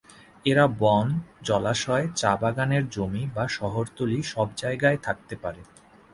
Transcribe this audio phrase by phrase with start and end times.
[0.45, 1.07] এরা বন,
[1.43, 5.61] জলাশয়, চা বাগানের জমি বা শহরতলি সব জায়গায় থাকতে পারে।